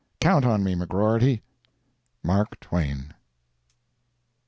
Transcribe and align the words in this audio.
Count 0.19 0.45
on 0.45 0.63
me, 0.63 0.73
McGrorty. 0.73 1.41
MARK 2.23 2.59
TWAIN. 2.59 3.13